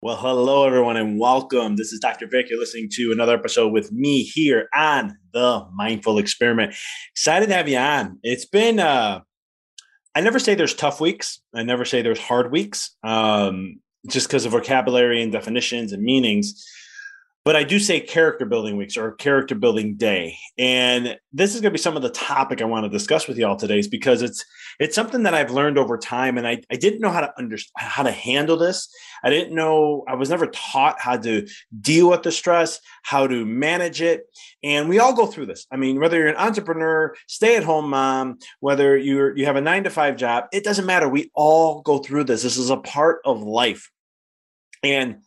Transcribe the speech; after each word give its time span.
Well, 0.00 0.14
hello, 0.14 0.64
everyone, 0.64 0.96
and 0.96 1.18
welcome. 1.18 1.74
This 1.74 1.92
is 1.92 1.98
Dr. 1.98 2.28
Vic. 2.28 2.48
You're 2.48 2.60
listening 2.60 2.88
to 2.92 3.10
another 3.10 3.34
episode 3.34 3.72
with 3.72 3.90
me 3.90 4.22
here 4.22 4.68
on 4.72 5.18
the 5.32 5.66
Mindful 5.74 6.18
Experiment. 6.18 6.76
Excited 7.10 7.48
to 7.48 7.54
have 7.54 7.68
you 7.68 7.78
on. 7.78 8.20
It's 8.22 8.44
been, 8.44 8.78
uh, 8.78 9.22
I 10.14 10.20
never 10.20 10.38
say 10.38 10.54
there's 10.54 10.72
tough 10.72 11.00
weeks, 11.00 11.40
I 11.52 11.64
never 11.64 11.84
say 11.84 12.00
there's 12.00 12.20
hard 12.20 12.52
weeks, 12.52 12.94
um, 13.02 13.80
just 14.06 14.28
because 14.28 14.46
of 14.46 14.52
vocabulary 14.52 15.20
and 15.20 15.32
definitions 15.32 15.92
and 15.92 16.04
meanings. 16.04 16.64
But 17.48 17.56
I 17.56 17.64
do 17.64 17.78
say 17.78 17.98
character 18.00 18.44
building 18.44 18.76
weeks 18.76 18.98
or 18.98 19.12
character 19.12 19.54
building 19.54 19.94
day. 19.94 20.36
And 20.58 21.18
this 21.32 21.54
is 21.54 21.62
going 21.62 21.70
to 21.70 21.78
be 21.78 21.82
some 21.82 21.96
of 21.96 22.02
the 22.02 22.10
topic 22.10 22.60
I 22.60 22.66
want 22.66 22.84
to 22.84 22.90
discuss 22.90 23.26
with 23.26 23.38
y'all 23.38 23.56
today 23.56 23.78
is 23.78 23.88
because 23.88 24.20
it's 24.20 24.44
it's 24.78 24.94
something 24.94 25.22
that 25.22 25.32
I've 25.32 25.50
learned 25.50 25.78
over 25.78 25.96
time 25.96 26.36
and 26.36 26.46
I, 26.46 26.60
I 26.70 26.76
didn't 26.76 27.00
know 27.00 27.08
how 27.08 27.22
to 27.22 27.32
understand 27.38 27.72
how 27.90 28.02
to 28.02 28.10
handle 28.10 28.58
this. 28.58 28.86
I 29.24 29.30
didn't 29.30 29.54
know 29.54 30.04
I 30.06 30.14
was 30.14 30.28
never 30.28 30.48
taught 30.48 31.00
how 31.00 31.16
to 31.16 31.48
deal 31.80 32.10
with 32.10 32.22
the 32.22 32.32
stress, 32.32 32.80
how 33.02 33.26
to 33.26 33.46
manage 33.46 34.02
it. 34.02 34.24
And 34.62 34.86
we 34.86 34.98
all 34.98 35.14
go 35.14 35.24
through 35.24 35.46
this. 35.46 35.66
I 35.72 35.76
mean, 35.78 35.98
whether 35.98 36.18
you're 36.18 36.28
an 36.28 36.36
entrepreneur, 36.36 37.14
stay-at-home 37.28 37.88
mom, 37.88 38.40
whether 38.60 38.94
you're 38.94 39.34
you 39.38 39.46
have 39.46 39.56
a 39.56 39.62
nine 39.62 39.84
to 39.84 39.90
five 39.90 40.18
job, 40.18 40.44
it 40.52 40.64
doesn't 40.64 40.84
matter. 40.84 41.08
We 41.08 41.30
all 41.34 41.80
go 41.80 41.96
through 41.96 42.24
this. 42.24 42.42
This 42.42 42.58
is 42.58 42.68
a 42.68 42.76
part 42.76 43.20
of 43.24 43.42
life. 43.42 43.90
And 44.82 45.22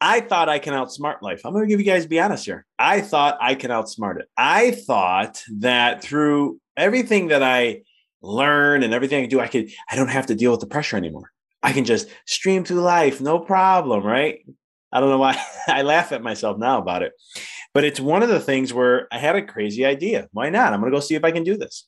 I 0.00 0.20
thought 0.20 0.48
I 0.48 0.58
can 0.58 0.74
outsmart 0.74 1.22
life. 1.22 1.42
I'm 1.44 1.52
going 1.52 1.64
to 1.64 1.68
give 1.68 1.80
you 1.80 1.86
guys 1.86 2.06
be 2.06 2.20
honest 2.20 2.44
here. 2.44 2.66
I 2.78 3.00
thought 3.00 3.38
I 3.40 3.54
can 3.54 3.70
outsmart 3.70 4.18
it. 4.18 4.28
I 4.36 4.72
thought 4.72 5.42
that 5.58 6.02
through 6.02 6.60
everything 6.76 7.28
that 7.28 7.42
I 7.42 7.82
learn 8.20 8.82
and 8.82 8.92
everything 8.92 9.24
I 9.24 9.26
do, 9.26 9.40
I 9.40 9.48
could 9.48 9.70
I 9.90 9.96
don't 9.96 10.08
have 10.08 10.26
to 10.26 10.34
deal 10.34 10.50
with 10.50 10.60
the 10.60 10.66
pressure 10.66 10.96
anymore. 10.96 11.30
I 11.62 11.72
can 11.72 11.84
just 11.84 12.08
stream 12.26 12.64
through 12.64 12.82
life, 12.82 13.20
no 13.20 13.38
problem, 13.38 14.04
right? 14.04 14.40
I 14.92 15.00
don't 15.00 15.10
know 15.10 15.18
why 15.18 15.42
I 15.66 15.82
laugh 15.82 16.12
at 16.12 16.22
myself 16.22 16.58
now 16.58 16.78
about 16.78 17.02
it. 17.02 17.12
But 17.74 17.84
it's 17.84 18.00
one 18.00 18.22
of 18.22 18.30
the 18.30 18.40
things 18.40 18.72
where 18.72 19.06
I 19.12 19.18
had 19.18 19.36
a 19.36 19.42
crazy 19.42 19.84
idea. 19.84 20.28
Why 20.32 20.48
not? 20.48 20.72
I'm 20.72 20.80
going 20.80 20.90
to 20.90 20.96
go 20.96 21.00
see 21.00 21.14
if 21.14 21.24
I 21.24 21.30
can 21.30 21.44
do 21.44 21.58
this. 21.58 21.86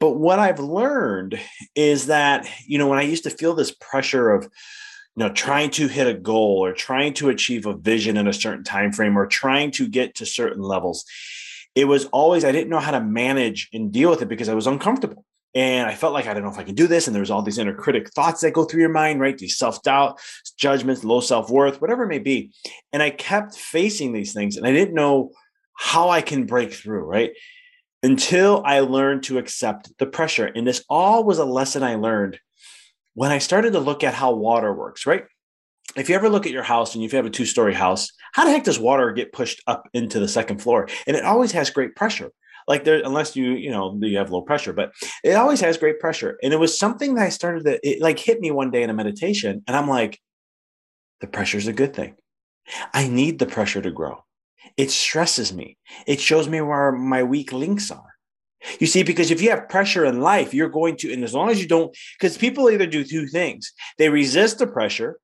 But 0.00 0.12
what 0.12 0.40
I've 0.40 0.58
learned 0.58 1.38
is 1.76 2.06
that, 2.06 2.48
you 2.66 2.76
know, 2.76 2.88
when 2.88 2.98
I 2.98 3.02
used 3.02 3.22
to 3.24 3.30
feel 3.30 3.54
this 3.54 3.70
pressure 3.70 4.30
of 4.30 4.48
you 5.16 5.24
know 5.24 5.32
trying 5.32 5.70
to 5.70 5.88
hit 5.88 6.06
a 6.06 6.14
goal 6.14 6.64
or 6.64 6.72
trying 6.72 7.12
to 7.14 7.28
achieve 7.28 7.66
a 7.66 7.76
vision 7.76 8.16
in 8.16 8.26
a 8.26 8.32
certain 8.32 8.64
time 8.64 8.92
frame 8.92 9.16
or 9.18 9.26
trying 9.26 9.70
to 9.72 9.88
get 9.88 10.14
to 10.16 10.26
certain 10.26 10.62
levels. 10.62 11.04
It 11.74 11.86
was 11.86 12.06
always 12.06 12.44
i 12.44 12.52
didn't 12.52 12.70
know 12.70 12.80
how 12.80 12.92
to 12.92 13.00
manage 13.00 13.68
and 13.72 13.92
deal 13.92 14.10
with 14.10 14.22
it 14.22 14.28
because 14.28 14.48
i 14.48 14.54
was 14.54 14.66
uncomfortable. 14.66 15.24
And 15.54 15.86
i 15.86 15.94
felt 15.94 16.14
like 16.14 16.26
i 16.26 16.34
don't 16.34 16.42
know 16.42 16.50
if 16.50 16.58
i 16.58 16.64
can 16.64 16.74
do 16.74 16.86
this. 16.86 17.06
And 17.06 17.14
there's 17.14 17.30
all 17.30 17.42
these 17.42 17.58
inner 17.58 17.74
critic 17.74 18.10
thoughts 18.10 18.40
that 18.40 18.52
go 18.52 18.64
through 18.64 18.80
your 18.80 18.90
mind 18.90 19.20
right? 19.20 19.36
These 19.36 19.58
self-doubt 19.58 20.18
judgments 20.56 21.04
low 21.04 21.20
self-worth 21.20 21.80
whatever 21.80 22.04
it 22.04 22.08
may 22.08 22.18
be. 22.18 22.52
And 22.92 23.02
i 23.02 23.10
kept 23.10 23.54
facing 23.54 24.12
these 24.12 24.32
things 24.32 24.56
and 24.56 24.66
i 24.66 24.72
didn't 24.72 24.94
know 24.94 25.32
how 25.74 26.10
i 26.10 26.20
can 26.22 26.46
break 26.46 26.72
through 26.72 27.04
right? 27.04 27.32
Until 28.02 28.62
i 28.64 28.80
learned 28.80 29.24
to 29.24 29.38
accept 29.38 29.92
the 29.98 30.06
pressure. 30.06 30.46
And 30.46 30.66
this 30.66 30.84
all 30.88 31.24
was 31.24 31.38
a 31.38 31.44
lesson 31.44 31.82
i 31.82 31.96
learned 31.96 32.38
when 33.14 33.30
I 33.30 33.38
started 33.38 33.72
to 33.72 33.80
look 33.80 34.04
at 34.04 34.14
how 34.14 34.32
water 34.32 34.74
works, 34.74 35.06
right? 35.06 35.24
If 35.96 36.08
you 36.08 36.14
ever 36.14 36.28
look 36.28 36.46
at 36.46 36.52
your 36.52 36.62
house 36.62 36.94
and 36.94 37.04
if 37.04 37.12
you 37.12 37.16
have 37.16 37.26
a 37.26 37.30
two 37.30 37.44
story 37.44 37.74
house, 37.74 38.08
how 38.32 38.44
the 38.44 38.50
heck 38.50 38.64
does 38.64 38.78
water 38.78 39.12
get 39.12 39.32
pushed 39.32 39.62
up 39.66 39.88
into 39.92 40.18
the 40.20 40.28
second 40.28 40.62
floor? 40.62 40.88
And 41.06 41.16
it 41.16 41.24
always 41.24 41.52
has 41.52 41.70
great 41.70 41.94
pressure. 41.96 42.30
Like 42.68 42.84
there, 42.84 43.02
unless 43.04 43.34
you, 43.34 43.52
you 43.52 43.70
know, 43.70 43.98
you 44.00 44.16
have 44.18 44.30
low 44.30 44.42
pressure, 44.42 44.72
but 44.72 44.92
it 45.24 45.32
always 45.32 45.60
has 45.60 45.76
great 45.76 45.98
pressure. 45.98 46.38
And 46.42 46.52
it 46.52 46.60
was 46.60 46.78
something 46.78 47.14
that 47.16 47.24
I 47.24 47.28
started 47.28 47.64
to, 47.64 47.80
it 47.86 48.00
like 48.00 48.18
hit 48.18 48.40
me 48.40 48.50
one 48.50 48.70
day 48.70 48.82
in 48.82 48.90
a 48.90 48.94
meditation. 48.94 49.62
And 49.66 49.76
I'm 49.76 49.88
like, 49.88 50.20
the 51.20 51.26
pressure 51.26 51.58
is 51.58 51.66
a 51.66 51.72
good 51.72 51.94
thing. 51.94 52.14
I 52.94 53.08
need 53.08 53.38
the 53.38 53.46
pressure 53.46 53.82
to 53.82 53.90
grow. 53.90 54.24
It 54.76 54.90
stresses 54.90 55.52
me. 55.52 55.76
It 56.06 56.20
shows 56.20 56.48
me 56.48 56.60
where 56.60 56.92
my 56.92 57.24
weak 57.24 57.52
links 57.52 57.90
are. 57.90 58.11
You 58.78 58.86
see, 58.86 59.02
because 59.02 59.30
if 59.30 59.42
you 59.42 59.50
have 59.50 59.68
pressure 59.68 60.04
in 60.04 60.20
life, 60.20 60.54
you're 60.54 60.68
going 60.68 60.96
to, 60.98 61.12
and 61.12 61.24
as 61.24 61.34
long 61.34 61.50
as 61.50 61.60
you 61.60 61.68
don't, 61.68 61.96
because 62.18 62.36
people 62.36 62.70
either 62.70 62.86
do 62.86 63.04
two 63.04 63.26
things 63.26 63.72
they 63.98 64.08
resist 64.08 64.58
the 64.58 64.66
pressure, 64.66 65.18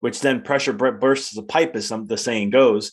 which 0.00 0.20
then 0.20 0.42
pressure 0.42 0.72
bursts 0.72 1.34
the 1.34 1.42
pipe, 1.42 1.74
as 1.74 1.88
some, 1.88 2.06
the 2.06 2.16
saying 2.16 2.50
goes, 2.50 2.92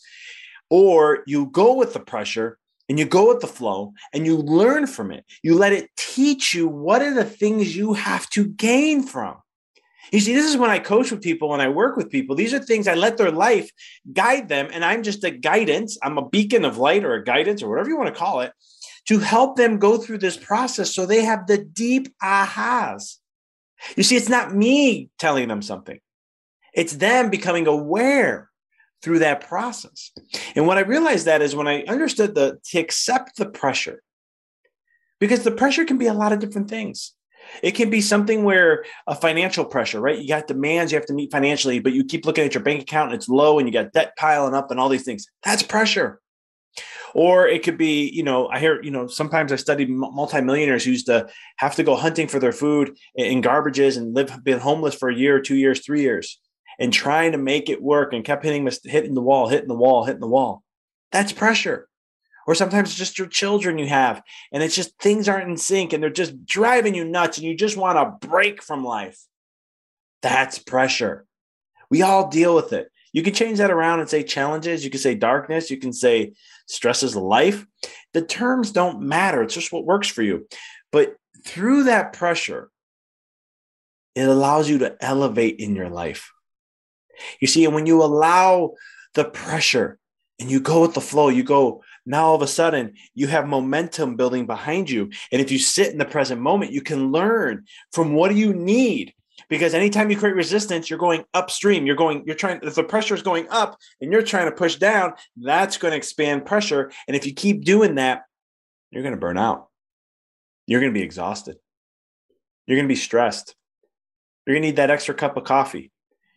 or 0.70 1.22
you 1.26 1.46
go 1.46 1.74
with 1.74 1.92
the 1.92 2.00
pressure 2.00 2.58
and 2.88 2.98
you 2.98 3.04
go 3.04 3.28
with 3.28 3.40
the 3.40 3.46
flow 3.46 3.92
and 4.12 4.26
you 4.26 4.36
learn 4.36 4.86
from 4.86 5.10
it. 5.10 5.24
You 5.42 5.56
let 5.56 5.72
it 5.72 5.90
teach 5.96 6.54
you 6.54 6.68
what 6.68 7.02
are 7.02 7.14
the 7.14 7.24
things 7.24 7.76
you 7.76 7.94
have 7.94 8.28
to 8.30 8.46
gain 8.46 9.02
from. 9.02 9.36
You 10.12 10.20
see, 10.20 10.34
this 10.34 10.50
is 10.50 10.56
when 10.56 10.70
I 10.70 10.80
coach 10.80 11.10
with 11.10 11.22
people 11.22 11.54
and 11.54 11.62
I 11.62 11.68
work 11.68 11.96
with 11.96 12.10
people. 12.10 12.36
These 12.36 12.52
are 12.52 12.58
things 12.58 12.86
I 12.86 12.94
let 12.94 13.16
their 13.16 13.30
life 13.30 13.70
guide 14.12 14.48
them, 14.48 14.68
and 14.72 14.84
I'm 14.84 15.02
just 15.02 15.24
a 15.24 15.30
guidance. 15.30 15.96
I'm 16.02 16.18
a 16.18 16.28
beacon 16.28 16.64
of 16.64 16.76
light 16.76 17.04
or 17.04 17.14
a 17.14 17.24
guidance 17.24 17.62
or 17.62 17.70
whatever 17.70 17.88
you 17.88 17.96
want 17.96 18.12
to 18.12 18.18
call 18.18 18.40
it 18.40 18.52
to 19.08 19.18
help 19.18 19.56
them 19.56 19.78
go 19.78 19.98
through 19.98 20.18
this 20.18 20.36
process 20.36 20.94
so 20.94 21.04
they 21.04 21.24
have 21.24 21.46
the 21.46 21.58
deep 21.58 22.08
ahas. 22.22 23.16
You 23.96 24.02
see, 24.02 24.16
it's 24.16 24.28
not 24.28 24.54
me 24.54 25.10
telling 25.18 25.48
them 25.48 25.62
something, 25.62 26.00
it's 26.72 26.94
them 26.94 27.30
becoming 27.30 27.66
aware 27.66 28.50
through 29.02 29.18
that 29.18 29.46
process. 29.46 30.12
And 30.56 30.66
what 30.66 30.78
I 30.78 30.80
realized 30.80 31.26
that 31.26 31.42
is 31.42 31.54
when 31.54 31.68
I 31.68 31.82
understood 31.82 32.34
the 32.34 32.58
to 32.70 32.78
accept 32.78 33.36
the 33.36 33.46
pressure, 33.46 34.02
because 35.20 35.44
the 35.44 35.50
pressure 35.50 35.84
can 35.84 35.98
be 35.98 36.06
a 36.06 36.14
lot 36.14 36.32
of 36.32 36.38
different 36.38 36.70
things. 36.70 37.14
It 37.62 37.72
can 37.72 37.90
be 37.90 38.00
something 38.00 38.42
where 38.42 38.86
a 39.06 39.14
financial 39.14 39.66
pressure, 39.66 40.00
right? 40.00 40.18
You 40.18 40.26
got 40.26 40.46
demands 40.46 40.90
you 40.90 40.96
have 40.96 41.06
to 41.08 41.12
meet 41.12 41.30
financially, 41.30 41.78
but 41.78 41.92
you 41.92 42.02
keep 42.02 42.24
looking 42.24 42.44
at 42.44 42.54
your 42.54 42.62
bank 42.62 42.80
account 42.80 43.12
and 43.12 43.18
it's 43.18 43.28
low 43.28 43.58
and 43.58 43.68
you 43.68 43.72
got 43.72 43.92
debt 43.92 44.16
piling 44.16 44.54
up 44.54 44.70
and 44.70 44.80
all 44.80 44.88
these 44.88 45.04
things. 45.04 45.26
That's 45.42 45.62
pressure. 45.62 46.22
Or 47.14 47.46
it 47.46 47.62
could 47.62 47.78
be, 47.78 48.10
you 48.10 48.24
know, 48.24 48.48
I 48.48 48.58
hear, 48.58 48.82
you 48.82 48.90
know, 48.90 49.06
sometimes 49.06 49.52
I 49.52 49.56
study 49.56 49.86
multimillionaires 49.86 50.84
who 50.84 50.90
used 50.90 51.06
to 51.06 51.28
have 51.56 51.76
to 51.76 51.84
go 51.84 51.94
hunting 51.94 52.26
for 52.26 52.40
their 52.40 52.52
food 52.52 52.96
in 53.14 53.40
garbages 53.40 53.96
and 53.96 54.14
live, 54.14 54.42
been 54.42 54.58
homeless 54.58 54.96
for 54.96 55.08
a 55.08 55.14
year, 55.14 55.40
two 55.40 55.54
years, 55.54 55.84
three 55.84 56.02
years, 56.02 56.40
and 56.78 56.92
trying 56.92 57.32
to 57.32 57.38
make 57.38 57.70
it 57.70 57.82
work 57.82 58.12
and 58.12 58.24
kept 58.24 58.44
hitting, 58.44 58.68
hitting 58.84 59.14
the 59.14 59.22
wall, 59.22 59.48
hitting 59.48 59.68
the 59.68 59.76
wall, 59.76 60.04
hitting 60.04 60.20
the 60.20 60.26
wall. 60.26 60.64
That's 61.12 61.32
pressure. 61.32 61.88
Or 62.46 62.54
sometimes 62.54 62.90
it's 62.90 62.98
just 62.98 63.18
your 63.18 63.28
children 63.28 63.78
you 63.78 63.86
have 63.86 64.22
and 64.52 64.62
it's 64.62 64.74
just 64.74 64.98
things 64.98 65.28
aren't 65.28 65.48
in 65.48 65.56
sync 65.56 65.92
and 65.92 66.02
they're 66.02 66.10
just 66.10 66.44
driving 66.44 66.94
you 66.94 67.04
nuts 67.04 67.38
and 67.38 67.46
you 67.46 67.56
just 67.56 67.76
want 67.76 67.98
a 67.98 68.26
break 68.26 68.62
from 68.62 68.84
life. 68.84 69.18
That's 70.20 70.58
pressure. 70.58 71.26
We 71.90 72.02
all 72.02 72.28
deal 72.28 72.54
with 72.54 72.72
it. 72.72 72.88
You 73.12 73.22
can 73.22 73.32
change 73.32 73.58
that 73.58 73.70
around 73.70 74.00
and 74.00 74.10
say 74.10 74.22
challenges 74.24 74.84
you 74.84 74.90
can 74.90 75.00
say 75.00 75.14
darkness 75.14 75.70
you 75.70 75.78
can 75.78 75.92
say 75.92 76.32
stresses 76.66 77.14
of 77.14 77.22
life 77.22 77.66
the 78.14 78.22
terms 78.22 78.70
don't 78.70 79.02
matter. 79.02 79.42
It's 79.42 79.54
just 79.54 79.72
what 79.72 79.84
works 79.84 80.08
for 80.08 80.22
you. 80.22 80.46
But 80.90 81.16
through 81.44 81.84
that 81.84 82.14
pressure 82.14 82.70
it 84.14 84.28
allows 84.28 84.70
you 84.70 84.78
to 84.78 84.96
elevate 85.00 85.58
in 85.58 85.74
your 85.74 85.90
life. 85.90 86.30
You 87.40 87.48
see 87.48 87.64
and 87.64 87.74
when 87.74 87.86
you 87.86 88.02
allow 88.02 88.74
the 89.14 89.24
pressure 89.24 89.98
and 90.38 90.50
you 90.50 90.60
go 90.60 90.80
with 90.82 90.94
the 90.94 91.00
flow 91.00 91.28
you 91.28 91.42
go 91.42 91.82
now 92.06 92.26
all 92.26 92.34
of 92.34 92.42
a 92.42 92.46
sudden 92.46 92.94
you 93.14 93.26
have 93.26 93.46
momentum 93.46 94.16
building 94.16 94.46
behind 94.46 94.88
you. 94.88 95.10
And 95.32 95.40
if 95.40 95.50
you 95.50 95.58
sit 95.58 95.92
in 95.92 95.98
the 95.98 96.04
present 96.04 96.40
moment 96.40 96.72
you 96.72 96.80
can 96.80 97.10
learn 97.10 97.64
from 97.92 98.14
what 98.14 98.30
do 98.30 98.36
you 98.36 98.54
need 98.54 99.12
because 99.48 99.74
anytime 99.74 100.10
you 100.10 100.16
create 100.16 100.34
resistance 100.34 100.88
you're 100.88 100.98
going 100.98 101.24
upstream 101.34 101.86
you're 101.86 101.96
going 101.96 102.22
you're 102.26 102.36
trying 102.36 102.60
if 102.62 102.74
the 102.74 102.84
pressure 102.84 103.14
is 103.14 103.22
going 103.22 103.48
up 103.50 103.78
and 104.00 104.12
you're 104.12 104.22
trying 104.22 104.46
to 104.46 104.56
push 104.56 104.76
down 104.76 105.12
that's 105.36 105.76
going 105.76 105.92
to 105.92 105.96
expand 105.96 106.46
pressure 106.46 106.90
and 107.08 107.16
if 107.16 107.26
you 107.26 107.32
keep 107.32 107.64
doing 107.64 107.96
that 107.96 108.22
you're 108.90 109.02
going 109.02 109.14
to 109.14 109.20
burn 109.20 109.38
out 109.38 109.68
you're 110.66 110.80
going 110.80 110.92
to 110.92 110.98
be 110.98 111.04
exhausted 111.04 111.56
you're 112.66 112.76
going 112.76 112.88
to 112.88 112.92
be 112.92 112.96
stressed 112.96 113.54
you're 114.46 114.54
going 114.54 114.62
to 114.62 114.68
need 114.68 114.76
that 114.76 114.90
extra 114.90 115.14
cup 115.14 115.36
of 115.36 115.44
coffee 115.44 115.90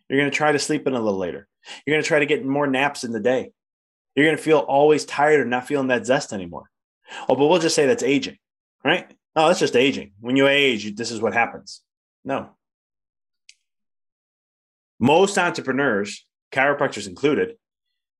you're 0.08 0.18
going 0.18 0.30
to 0.30 0.36
try 0.36 0.52
to 0.52 0.58
sleep 0.58 0.86
in 0.86 0.94
a 0.94 1.00
little 1.00 1.18
later 1.18 1.46
you're 1.86 1.94
going 1.94 2.02
to 2.02 2.08
try 2.08 2.18
to 2.18 2.26
get 2.26 2.44
more 2.44 2.66
naps 2.66 3.04
in 3.04 3.12
the 3.12 3.20
day 3.20 3.50
you're 4.18 4.26
going 4.26 4.36
to 4.36 4.42
feel 4.42 4.58
always 4.58 5.04
tired 5.04 5.38
or 5.38 5.44
not 5.44 5.68
feeling 5.68 5.86
that 5.88 6.04
zest 6.04 6.32
anymore. 6.32 6.68
Oh, 7.28 7.36
but 7.36 7.46
we'll 7.46 7.60
just 7.60 7.76
say 7.76 7.86
that's 7.86 8.02
aging, 8.02 8.36
right? 8.84 9.08
Oh, 9.36 9.46
that's 9.46 9.60
just 9.60 9.76
aging. 9.76 10.10
When 10.18 10.34
you 10.34 10.48
age, 10.48 10.96
this 10.96 11.12
is 11.12 11.20
what 11.20 11.34
happens. 11.34 11.82
No. 12.24 12.50
Most 15.00 15.38
entrepreneurs, 15.38 16.24
chiropractors 16.52 17.06
included, 17.06 17.56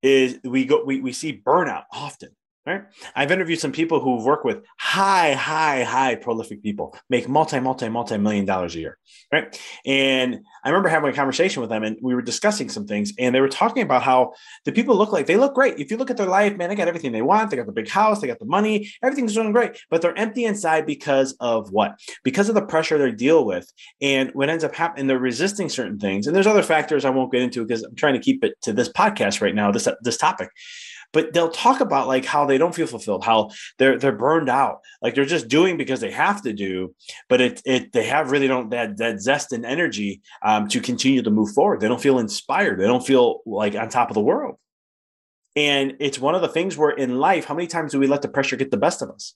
is 0.02 0.38
we 0.44 0.64
go 0.64 0.84
we, 0.84 1.00
we 1.00 1.12
see 1.12 1.42
burnout 1.44 1.84
often 1.92 2.30
right? 2.68 2.82
I've 3.16 3.32
interviewed 3.32 3.58
some 3.58 3.72
people 3.72 4.00
who 4.00 4.22
work 4.22 4.44
with 4.44 4.62
high, 4.78 5.32
high, 5.32 5.84
high 5.84 6.16
prolific 6.16 6.62
people, 6.62 6.94
make 7.08 7.28
multi, 7.28 7.58
multi, 7.60 7.88
multi 7.88 8.18
million 8.18 8.44
dollars 8.44 8.74
a 8.74 8.80
year, 8.80 8.98
right? 9.32 9.58
And 9.86 10.40
I 10.64 10.68
remember 10.68 10.90
having 10.90 11.10
a 11.10 11.14
conversation 11.14 11.62
with 11.62 11.70
them 11.70 11.82
and 11.82 11.96
we 12.02 12.14
were 12.14 12.22
discussing 12.22 12.68
some 12.68 12.86
things 12.86 13.12
and 13.18 13.34
they 13.34 13.40
were 13.40 13.48
talking 13.48 13.82
about 13.82 14.02
how 14.02 14.34
the 14.66 14.72
people 14.72 14.96
look 14.96 15.12
like 15.12 15.26
they 15.26 15.38
look 15.38 15.54
great. 15.54 15.78
If 15.78 15.90
you 15.90 15.96
look 15.96 16.10
at 16.10 16.18
their 16.18 16.26
life, 16.26 16.56
man, 16.56 16.68
they 16.68 16.74
got 16.74 16.88
everything 16.88 17.12
they 17.12 17.22
want. 17.22 17.50
They 17.50 17.56
got 17.56 17.66
the 17.66 17.72
big 17.72 17.88
house, 17.88 18.20
they 18.20 18.26
got 18.26 18.38
the 18.38 18.44
money, 18.44 18.90
everything's 19.02 19.34
doing 19.34 19.52
great, 19.52 19.80
but 19.88 20.02
they're 20.02 20.18
empty 20.18 20.44
inside 20.44 20.84
because 20.84 21.34
of 21.40 21.72
what? 21.72 21.98
Because 22.22 22.50
of 22.50 22.54
the 22.54 22.66
pressure 22.66 22.98
they 22.98 23.12
deal 23.12 23.46
with. 23.46 23.72
And 24.02 24.30
what 24.34 24.50
ends 24.50 24.64
up 24.64 24.74
happening, 24.74 25.06
they're 25.06 25.18
resisting 25.18 25.70
certain 25.70 25.98
things. 25.98 26.26
And 26.26 26.36
there's 26.36 26.46
other 26.46 26.62
factors 26.62 27.06
I 27.06 27.10
won't 27.10 27.32
get 27.32 27.42
into 27.42 27.64
because 27.64 27.82
I'm 27.82 27.94
trying 27.94 28.14
to 28.14 28.20
keep 28.20 28.44
it 28.44 28.60
to 28.62 28.74
this 28.74 28.90
podcast 28.90 29.40
right 29.40 29.54
now, 29.54 29.70
this, 29.70 29.88
this 30.02 30.18
topic 30.18 30.50
but 31.12 31.32
they'll 31.32 31.50
talk 31.50 31.80
about 31.80 32.06
like 32.06 32.24
how 32.24 32.44
they 32.44 32.58
don't 32.58 32.74
feel 32.74 32.86
fulfilled, 32.86 33.24
how 33.24 33.50
they're 33.78 33.98
they're 33.98 34.12
burned 34.12 34.48
out, 34.48 34.80
like 35.00 35.14
they're 35.14 35.24
just 35.24 35.48
doing 35.48 35.76
because 35.76 36.00
they 36.00 36.10
have 36.10 36.42
to 36.42 36.52
do, 36.52 36.94
but 37.28 37.40
it 37.40 37.62
it 37.64 37.92
they 37.92 38.04
have 38.04 38.30
really 38.30 38.48
don't 38.48 38.70
that 38.70 38.98
that 38.98 39.20
zest 39.20 39.52
and 39.52 39.64
energy 39.64 40.20
um, 40.42 40.68
to 40.68 40.80
continue 40.80 41.22
to 41.22 41.30
move 41.30 41.52
forward. 41.52 41.80
They 41.80 41.88
don't 41.88 42.00
feel 42.00 42.18
inspired. 42.18 42.78
They 42.78 42.86
don't 42.86 43.06
feel 43.06 43.40
like 43.46 43.74
on 43.74 43.88
top 43.88 44.10
of 44.10 44.14
the 44.14 44.20
world. 44.20 44.56
And 45.56 45.96
it's 45.98 46.18
one 46.18 46.34
of 46.34 46.42
the 46.42 46.48
things 46.48 46.76
where 46.76 46.90
in 46.90 47.18
life, 47.18 47.46
how 47.46 47.54
many 47.54 47.66
times 47.66 47.92
do 47.92 47.98
we 47.98 48.06
let 48.06 48.22
the 48.22 48.28
pressure 48.28 48.56
get 48.56 48.70
the 48.70 48.76
best 48.76 49.02
of 49.02 49.10
us? 49.10 49.34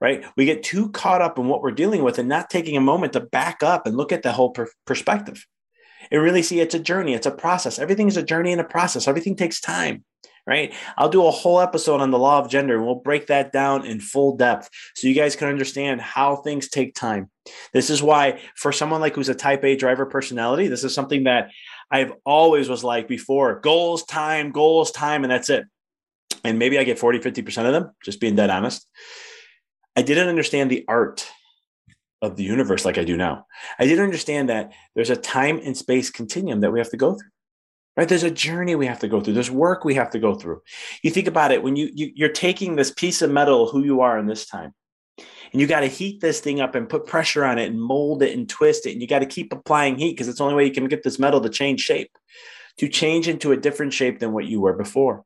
Right? 0.00 0.24
We 0.36 0.44
get 0.44 0.62
too 0.62 0.90
caught 0.90 1.22
up 1.22 1.38
in 1.38 1.46
what 1.46 1.62
we're 1.62 1.70
dealing 1.70 2.02
with 2.02 2.18
and 2.18 2.28
not 2.28 2.50
taking 2.50 2.76
a 2.76 2.82
moment 2.82 3.14
to 3.14 3.20
back 3.20 3.62
up 3.62 3.86
and 3.86 3.96
look 3.96 4.12
at 4.12 4.22
the 4.22 4.32
whole 4.32 4.50
per- 4.50 4.68
perspective. 4.86 5.46
And 6.10 6.20
really 6.20 6.42
see 6.42 6.60
it's 6.60 6.74
a 6.74 6.78
journey, 6.78 7.14
it's 7.14 7.26
a 7.26 7.30
process. 7.30 7.78
Everything 7.78 8.06
is 8.06 8.18
a 8.18 8.22
journey 8.22 8.52
and 8.52 8.60
a 8.60 8.64
process. 8.64 9.08
Everything 9.08 9.34
takes 9.34 9.60
time 9.60 10.04
right? 10.46 10.72
I'll 10.96 11.08
do 11.08 11.26
a 11.26 11.30
whole 11.30 11.60
episode 11.60 12.00
on 12.00 12.10
the 12.10 12.18
law 12.18 12.38
of 12.38 12.48
gender 12.48 12.76
and 12.76 12.86
we'll 12.86 12.96
break 12.96 13.26
that 13.26 13.52
down 13.52 13.84
in 13.84 14.00
full 14.00 14.36
depth 14.36 14.70
so 14.94 15.08
you 15.08 15.14
guys 15.14 15.34
can 15.34 15.48
understand 15.48 16.00
how 16.00 16.36
things 16.36 16.68
take 16.68 16.94
time. 16.94 17.30
This 17.72 17.90
is 17.90 18.02
why, 18.02 18.40
for 18.54 18.72
someone 18.72 19.00
like 19.00 19.14
who's 19.14 19.28
a 19.28 19.34
type 19.34 19.64
A 19.64 19.76
driver 19.76 20.06
personality, 20.06 20.68
this 20.68 20.84
is 20.84 20.94
something 20.94 21.24
that 21.24 21.50
I've 21.90 22.12
always 22.24 22.68
was 22.68 22.84
like 22.84 23.08
before 23.08 23.60
goals, 23.60 24.04
time, 24.04 24.52
goals, 24.52 24.92
time, 24.92 25.24
and 25.24 25.30
that's 25.30 25.50
it. 25.50 25.64
And 26.44 26.58
maybe 26.58 26.78
I 26.78 26.84
get 26.84 26.98
40, 26.98 27.18
50% 27.18 27.66
of 27.66 27.72
them, 27.72 27.90
just 28.04 28.20
being 28.20 28.36
dead 28.36 28.50
honest. 28.50 28.86
I 29.96 30.02
didn't 30.02 30.28
understand 30.28 30.70
the 30.70 30.84
art 30.86 31.28
of 32.22 32.36
the 32.36 32.44
universe 32.44 32.84
like 32.84 32.98
I 32.98 33.04
do 33.04 33.16
now. 33.16 33.46
I 33.78 33.84
didn't 33.84 34.04
understand 34.04 34.48
that 34.48 34.72
there's 34.94 35.10
a 35.10 35.16
time 35.16 35.60
and 35.62 35.76
space 35.76 36.10
continuum 36.10 36.60
that 36.60 36.72
we 36.72 36.78
have 36.78 36.90
to 36.90 36.96
go 36.96 37.14
through 37.14 37.30
right 37.96 38.08
there's 38.08 38.22
a 38.22 38.30
journey 38.30 38.74
we 38.74 38.86
have 38.86 38.98
to 38.98 39.08
go 39.08 39.20
through 39.20 39.34
there's 39.34 39.50
work 39.50 39.84
we 39.84 39.94
have 39.94 40.10
to 40.10 40.18
go 40.18 40.34
through 40.34 40.60
you 41.02 41.10
think 41.10 41.26
about 41.26 41.52
it 41.52 41.62
when 41.62 41.76
you, 41.76 41.90
you 41.94 42.10
you're 42.14 42.28
taking 42.28 42.76
this 42.76 42.90
piece 42.90 43.22
of 43.22 43.30
metal 43.30 43.68
who 43.68 43.82
you 43.82 44.00
are 44.00 44.18
in 44.18 44.26
this 44.26 44.46
time 44.46 44.72
and 45.52 45.60
you 45.60 45.66
got 45.66 45.80
to 45.80 45.86
heat 45.86 46.20
this 46.20 46.40
thing 46.40 46.60
up 46.60 46.74
and 46.74 46.88
put 46.88 47.06
pressure 47.06 47.44
on 47.44 47.58
it 47.58 47.66
and 47.66 47.80
mold 47.80 48.22
it 48.22 48.36
and 48.36 48.48
twist 48.48 48.86
it 48.86 48.92
and 48.92 49.00
you 49.00 49.08
got 49.08 49.20
to 49.20 49.26
keep 49.26 49.52
applying 49.52 49.96
heat 49.96 50.12
because 50.12 50.28
it's 50.28 50.38
the 50.38 50.44
only 50.44 50.56
way 50.56 50.64
you 50.64 50.72
can 50.72 50.88
get 50.88 51.02
this 51.02 51.18
metal 51.18 51.40
to 51.40 51.48
change 51.48 51.80
shape 51.80 52.10
to 52.78 52.88
change 52.88 53.28
into 53.28 53.52
a 53.52 53.56
different 53.56 53.92
shape 53.92 54.18
than 54.18 54.32
what 54.32 54.46
you 54.46 54.60
were 54.60 54.74
before 54.74 55.24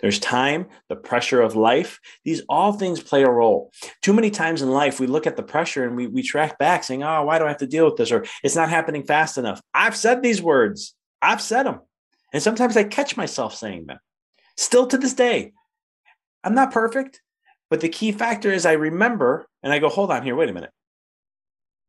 there's 0.00 0.18
time, 0.18 0.66
the 0.88 0.96
pressure 0.96 1.40
of 1.40 1.56
life. 1.56 1.98
These 2.24 2.42
all 2.48 2.72
things 2.72 3.02
play 3.02 3.22
a 3.22 3.30
role. 3.30 3.72
Too 4.02 4.12
many 4.12 4.30
times 4.30 4.62
in 4.62 4.70
life, 4.70 5.00
we 5.00 5.06
look 5.06 5.26
at 5.26 5.36
the 5.36 5.42
pressure 5.42 5.84
and 5.84 5.96
we, 5.96 6.06
we 6.06 6.22
track 6.22 6.58
back 6.58 6.84
saying, 6.84 7.02
Oh, 7.02 7.24
why 7.24 7.38
do 7.38 7.44
I 7.44 7.48
have 7.48 7.58
to 7.58 7.66
deal 7.66 7.84
with 7.84 7.96
this? 7.96 8.12
Or 8.12 8.24
it's 8.42 8.56
not 8.56 8.68
happening 8.68 9.04
fast 9.04 9.36
enough. 9.38 9.60
I've 9.72 9.96
said 9.96 10.22
these 10.22 10.40
words, 10.40 10.94
I've 11.20 11.40
said 11.40 11.64
them. 11.64 11.80
And 12.34 12.42
sometimes 12.42 12.76
I 12.76 12.82
catch 12.82 13.16
myself 13.16 13.54
saying 13.54 13.86
them. 13.86 13.98
Still 14.56 14.88
to 14.88 14.98
this 14.98 15.14
day, 15.14 15.52
I'm 16.42 16.54
not 16.54 16.72
perfect, 16.72 17.22
but 17.70 17.80
the 17.80 17.88
key 17.88 18.10
factor 18.10 18.52
is 18.52 18.66
I 18.66 18.72
remember 18.72 19.46
and 19.62 19.72
I 19.72 19.78
go, 19.78 19.88
hold 19.88 20.10
on 20.10 20.24
here, 20.24 20.34
wait 20.34 20.50
a 20.50 20.52
minute. 20.52 20.72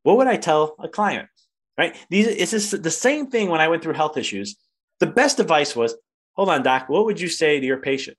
What 0.03 0.17
would 0.17 0.27
I 0.27 0.37
tell 0.37 0.75
a 0.79 0.87
client? 0.87 1.27
Right? 1.77 1.97
These 2.11 2.27
it's 2.27 2.51
just 2.51 2.83
the 2.83 2.91
same 2.91 3.27
thing 3.27 3.49
when 3.49 3.59
I 3.59 3.67
went 3.67 3.81
through 3.81 3.95
health 3.95 4.17
issues. 4.17 4.55
The 4.99 5.07
best 5.07 5.39
advice 5.39 5.75
was, 5.75 5.95
hold 6.33 6.49
on, 6.49 6.61
doc, 6.61 6.89
what 6.89 7.05
would 7.05 7.19
you 7.19 7.27
say 7.27 7.59
to 7.59 7.65
your 7.65 7.81
patient? 7.81 8.15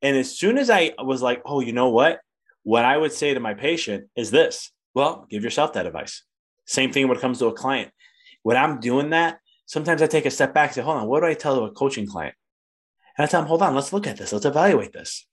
And 0.00 0.16
as 0.16 0.38
soon 0.38 0.56
as 0.56 0.70
I 0.70 0.92
was 0.98 1.20
like, 1.20 1.42
oh, 1.44 1.60
you 1.60 1.72
know 1.72 1.90
what? 1.90 2.20
What 2.62 2.84
I 2.84 2.96
would 2.96 3.12
say 3.12 3.34
to 3.34 3.40
my 3.40 3.54
patient 3.54 4.08
is 4.16 4.30
this 4.30 4.70
well, 4.94 5.26
give 5.28 5.42
yourself 5.42 5.72
that 5.72 5.86
advice. 5.86 6.22
Same 6.64 6.92
thing 6.92 7.08
when 7.08 7.16
it 7.16 7.20
comes 7.20 7.40
to 7.40 7.46
a 7.46 7.52
client. 7.52 7.90
When 8.42 8.56
I'm 8.56 8.80
doing 8.80 9.10
that, 9.10 9.40
sometimes 9.68 10.02
I 10.02 10.08
take 10.08 10.26
a 10.26 10.30
step 10.30 10.52
back 10.52 10.70
and 10.70 10.74
say, 10.74 10.82
hold 10.82 10.96
on, 10.96 11.06
what 11.06 11.20
do 11.20 11.26
I 11.26 11.34
tell 11.34 11.64
a 11.64 11.70
coaching 11.70 12.08
client? 12.08 12.34
And 13.16 13.24
I 13.24 13.28
tell 13.28 13.42
them, 13.42 13.48
hold 13.48 13.62
on, 13.62 13.74
let's 13.74 13.92
look 13.92 14.06
at 14.06 14.16
this. 14.16 14.32
Let's 14.32 14.44
evaluate 14.44 14.92
this. 14.92 15.26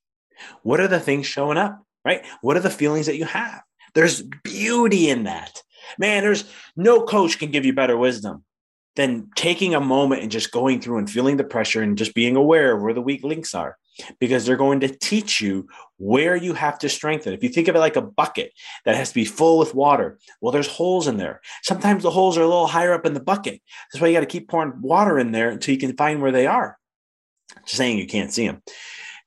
What 0.62 0.80
are 0.80 0.88
the 0.88 1.00
things 1.00 1.26
showing 1.26 1.58
up, 1.58 1.82
right? 2.04 2.24
What 2.42 2.58
are 2.58 2.62
the 2.62 2.70
feelings 2.70 3.08
that 3.08 3.18
you 3.18 3.26
have? 3.26 3.62
There's 3.96 4.22
beauty 4.22 5.10
in 5.10 5.24
that. 5.24 5.62
Man, 5.98 6.24
there's 6.24 6.44
no 6.76 7.04
coach 7.04 7.40
can 7.40 7.52
give 7.52 7.66
you 7.66 7.74
better 7.74 7.98
wisdom 7.98 8.44
than 8.96 9.30
taking 9.36 9.76
a 9.76 9.82
moment 9.82 10.22
and 10.22 10.32
just 10.32 10.52
going 10.52 10.80
through 10.80 10.98
and 10.98 11.10
feeling 11.10 11.38
the 11.38 11.44
pressure 11.44 11.82
and 11.82 11.98
just 11.98 12.14
being 12.14 12.36
aware 12.36 12.76
of 12.76 12.82
where 12.82 12.94
the 12.94 13.02
weak 13.02 13.24
links 13.24 13.54
are 13.54 13.78
because 14.20 14.46
they're 14.46 14.56
going 14.56 14.80
to 14.82 14.88
teach 14.88 15.42
you 15.42 15.68
where 15.98 16.36
you 16.36 16.54
have 16.54 16.80
to 16.80 16.90
strengthen. 16.90 17.34
If 17.34 17.44
you 17.44 17.50
think 17.50 17.68
of 17.68 17.76
it 17.76 17.80
like 17.80 17.96
a 17.96 18.02
bucket 18.02 18.52
that 18.86 18.96
has 18.96 19.10
to 19.10 19.16
be 19.16 19.26
full 19.26 19.58
with 19.58 19.76
water, 19.76 20.18
well, 20.42 20.52
there's 20.52 20.68
holes 20.68 21.08
in 21.08 21.18
there. 21.18 21.42
Sometimes 21.64 22.04
the 22.04 22.12
holes 22.12 22.38
are 22.38 22.42
a 22.42 22.48
little 22.48 22.68
higher 22.68 22.94
up 22.94 23.06
in 23.06 23.14
the 23.14 23.20
bucket. 23.20 23.62
That's 23.92 24.02
why 24.02 24.08
you 24.08 24.14
got 24.14 24.22
to 24.22 24.26
keep 24.26 24.50
pouring 24.50 24.82
water 24.82 25.20
in 25.20 25.32
there 25.32 25.50
until 25.50 25.74
you 25.74 25.80
can 25.80 25.96
find 25.96 26.22
where 26.22 26.32
they 26.32 26.48
are. 26.48 26.78
Just 27.66 27.78
saying 27.78 27.98
you 27.98 28.08
can't 28.08 28.34
see 28.34 28.48
them. 28.48 28.62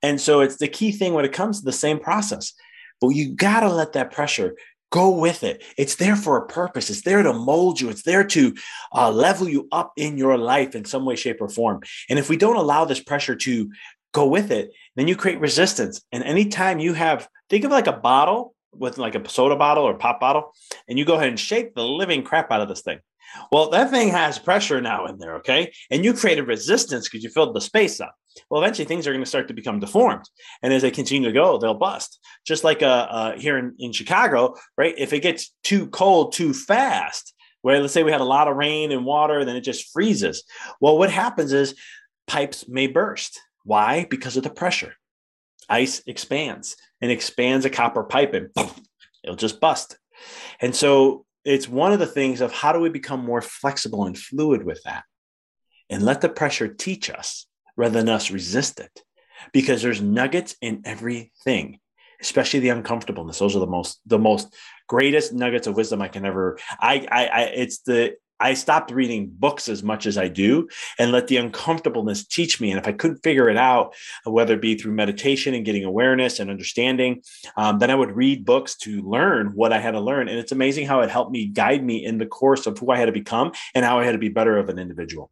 And 0.02 0.20
so 0.20 0.40
it's 0.40 0.56
the 0.56 0.68
key 0.68 0.92
thing 0.92 1.14
when 1.14 1.24
it 1.24 1.32
comes 1.32 1.58
to 1.58 1.64
the 1.64 1.72
same 1.72 1.98
process. 1.98 2.52
But 3.00 3.10
you 3.10 3.34
got 3.34 3.60
to 3.60 3.68
let 3.68 3.92
that 3.94 4.12
pressure 4.12 4.54
go 4.90 5.10
with 5.10 5.42
it. 5.42 5.62
It's 5.76 5.96
there 5.96 6.16
for 6.16 6.36
a 6.36 6.46
purpose. 6.46 6.90
It's 6.90 7.02
there 7.02 7.22
to 7.22 7.32
mold 7.32 7.80
you. 7.80 7.90
It's 7.90 8.02
there 8.02 8.24
to 8.24 8.54
uh, 8.94 9.10
level 9.10 9.48
you 9.48 9.68
up 9.72 9.92
in 9.96 10.18
your 10.18 10.38
life 10.38 10.74
in 10.74 10.84
some 10.84 11.04
way, 11.04 11.16
shape, 11.16 11.40
or 11.40 11.48
form. 11.48 11.82
And 12.08 12.18
if 12.18 12.28
we 12.28 12.36
don't 12.36 12.56
allow 12.56 12.84
this 12.84 13.00
pressure 13.00 13.36
to 13.36 13.70
go 14.12 14.26
with 14.26 14.50
it, 14.50 14.70
then 14.96 15.08
you 15.08 15.16
create 15.16 15.40
resistance. 15.40 16.00
And 16.12 16.24
anytime 16.24 16.78
you 16.78 16.94
have, 16.94 17.28
think 17.50 17.64
of 17.64 17.70
like 17.70 17.86
a 17.86 17.92
bottle 17.92 18.54
with 18.72 18.98
like 18.98 19.14
a 19.14 19.28
soda 19.28 19.56
bottle 19.56 19.84
or 19.84 19.94
pop 19.94 20.20
bottle, 20.20 20.52
and 20.88 20.98
you 20.98 21.04
go 21.04 21.14
ahead 21.14 21.28
and 21.28 21.40
shake 21.40 21.74
the 21.74 21.84
living 21.84 22.22
crap 22.22 22.50
out 22.50 22.60
of 22.60 22.68
this 22.68 22.82
thing. 22.82 22.98
Well, 23.52 23.70
that 23.70 23.90
thing 23.90 24.08
has 24.08 24.38
pressure 24.38 24.80
now 24.80 25.06
in 25.06 25.18
there, 25.18 25.36
okay? 25.36 25.72
And 25.90 26.04
you 26.04 26.14
created 26.14 26.46
resistance 26.46 27.08
because 27.08 27.22
you 27.22 27.30
filled 27.30 27.54
the 27.54 27.60
space 27.60 28.00
up. 28.00 28.14
Well, 28.48 28.62
eventually 28.62 28.86
things 28.86 29.06
are 29.06 29.12
going 29.12 29.24
to 29.24 29.28
start 29.28 29.48
to 29.48 29.54
become 29.54 29.80
deformed. 29.80 30.24
And 30.62 30.72
as 30.72 30.82
they 30.82 30.90
continue 30.90 31.28
to 31.28 31.34
go, 31.34 31.58
they'll 31.58 31.74
bust. 31.74 32.18
Just 32.46 32.64
like 32.64 32.82
uh, 32.82 33.06
uh, 33.10 33.38
here 33.38 33.58
in, 33.58 33.74
in 33.78 33.92
Chicago, 33.92 34.54
right? 34.76 34.94
If 34.96 35.12
it 35.12 35.20
gets 35.20 35.54
too 35.62 35.88
cold 35.88 36.32
too 36.32 36.52
fast, 36.52 37.34
where 37.62 37.80
let's 37.80 37.92
say 37.92 38.02
we 38.02 38.12
had 38.12 38.20
a 38.20 38.24
lot 38.24 38.48
of 38.48 38.56
rain 38.56 38.92
and 38.92 39.04
water, 39.04 39.44
then 39.44 39.56
it 39.56 39.62
just 39.62 39.90
freezes. 39.92 40.44
Well, 40.80 40.98
what 40.98 41.10
happens 41.10 41.52
is 41.52 41.74
pipes 42.26 42.68
may 42.68 42.86
burst. 42.86 43.40
Why? 43.64 44.06
Because 44.08 44.36
of 44.36 44.44
the 44.44 44.50
pressure. 44.50 44.94
Ice 45.68 46.02
expands 46.06 46.76
and 47.00 47.10
expands 47.10 47.64
a 47.64 47.70
copper 47.70 48.04
pipe 48.04 48.34
and 48.34 48.52
boom, 48.54 48.70
it'll 49.22 49.36
just 49.36 49.60
bust. 49.60 49.98
And 50.60 50.74
so 50.74 51.26
it's 51.44 51.68
one 51.68 51.92
of 51.92 51.98
the 51.98 52.06
things 52.06 52.40
of 52.40 52.52
how 52.52 52.72
do 52.72 52.80
we 52.80 52.88
become 52.88 53.24
more 53.24 53.42
flexible 53.42 54.06
and 54.06 54.16
fluid 54.16 54.64
with 54.64 54.82
that 54.84 55.04
and 55.90 56.02
let 56.02 56.20
the 56.20 56.28
pressure 56.28 56.68
teach 56.68 57.10
us 57.10 57.46
rather 57.78 57.98
than 57.98 58.10
us 58.10 58.30
resist 58.30 58.80
it. 58.80 59.02
Because 59.54 59.80
there's 59.80 60.02
nuggets 60.02 60.54
in 60.60 60.82
everything 60.84 61.80
especially 62.20 62.58
the 62.58 62.70
uncomfortableness. 62.70 63.38
Those 63.38 63.54
are 63.54 63.60
the 63.60 63.66
most 63.66 64.00
the 64.04 64.18
most 64.18 64.52
greatest 64.88 65.32
nuggets 65.32 65.66
of 65.66 65.76
wisdom 65.76 66.00
i 66.00 66.08
can 66.08 66.24
ever 66.24 66.58
i 66.80 67.06
i, 67.12 67.26
I 67.26 67.40
it's 67.42 67.80
the 67.80 68.14
I 68.40 68.54
stopped 68.54 68.90
reading 68.90 69.30
books 69.32 69.68
as 69.68 69.82
much 69.82 70.06
as 70.06 70.16
I 70.16 70.28
do 70.28 70.68
and 70.98 71.12
let 71.12 71.26
the 71.26 71.36
uncomfortableness 71.36 72.24
teach 72.24 72.60
me. 72.60 72.70
And 72.70 72.78
if 72.78 72.86
I 72.86 72.92
couldn't 72.92 73.22
figure 73.22 73.48
it 73.48 73.56
out, 73.56 73.94
whether 74.24 74.54
it 74.54 74.62
be 74.62 74.76
through 74.76 74.92
meditation 74.92 75.54
and 75.54 75.64
getting 75.64 75.84
awareness 75.84 76.38
and 76.38 76.50
understanding, 76.50 77.22
um, 77.56 77.78
then 77.78 77.90
I 77.90 77.94
would 77.94 78.12
read 78.12 78.44
books 78.44 78.76
to 78.78 79.02
learn 79.02 79.48
what 79.54 79.72
I 79.72 79.78
had 79.78 79.92
to 79.92 80.00
learn. 80.00 80.28
And 80.28 80.38
it's 80.38 80.52
amazing 80.52 80.86
how 80.86 81.00
it 81.00 81.10
helped 81.10 81.32
me 81.32 81.46
guide 81.46 81.84
me 81.84 82.04
in 82.04 82.18
the 82.18 82.26
course 82.26 82.66
of 82.66 82.78
who 82.78 82.90
I 82.90 82.98
had 82.98 83.06
to 83.06 83.12
become 83.12 83.52
and 83.74 83.84
how 83.84 83.98
I 83.98 84.04
had 84.04 84.12
to 84.12 84.18
be 84.18 84.28
better 84.28 84.56
of 84.56 84.68
an 84.68 84.78
individual. 84.78 85.30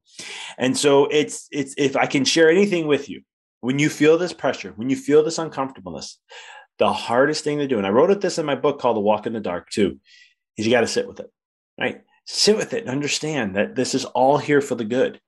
And 0.59 0.77
so 0.77 1.07
it's 1.07 1.49
it's 1.51 1.75
if 1.77 1.97
I 1.97 2.07
can 2.07 2.25
share 2.25 2.51
anything 2.51 2.87
with 2.87 3.09
you, 3.09 3.23
when 3.61 3.79
you 3.79 3.89
feel 3.89 4.19
this 4.19 4.33
pressure, 4.33 4.73
when 4.77 4.91
you 4.91 4.97
feel 4.97 5.23
this 5.23 5.39
uncomfortableness, 5.39 6.19
the 6.79 6.93
hardest 6.93 7.45
thing 7.45 7.59
to 7.59 7.69
do, 7.69 7.79
and 7.79 7.87
I 7.87 7.91
wrote 7.91 8.11
it 8.11 8.21
this 8.21 8.39
in 8.39 8.47
my 8.47 8.55
book 8.55 8.81
called 8.81 8.97
The 8.97 9.01
Walk 9.01 9.27
in 9.27 9.33
the 9.33 9.41
Dark 9.41 9.71
too, 9.71 9.99
is 10.57 10.67
you 10.67 10.73
got 10.73 10.83
to 10.83 10.87
sit 10.87 11.09
with 11.09 11.21
it, 11.21 11.31
right? 11.79 12.03
Sit 12.27 12.57
with 12.57 12.73
it 12.73 12.83
and 12.83 12.91
understand 12.91 13.57
that 13.57 13.75
this 13.75 13.95
is 13.95 14.05
all 14.05 14.39
here 14.39 14.61
for 14.61 14.75
the 14.75 14.85
good. 14.85 15.21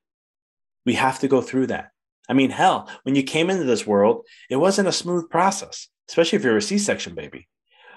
We 0.85 0.95
have 0.95 1.21
to 1.21 1.29
go 1.29 1.41
through 1.41 1.69
that. 1.69 1.91
I 2.29 2.35
mean, 2.35 2.51
hell, 2.51 2.91
when 3.05 3.15
you 3.15 3.23
came 3.23 3.49
into 3.49 3.65
this 3.65 3.87
world, 3.87 4.27
it 4.51 4.57
wasn't 4.57 4.89
a 4.89 4.93
smooth 4.93 5.31
process, 5.31 5.89
especially 6.09 6.37
if 6.37 6.45
you're 6.45 6.57
a 6.57 6.63
C 6.63 6.79
section 6.79 7.15
baby. 7.15 7.49